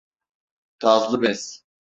Gazlı 0.79 1.21
bez. 1.21 1.65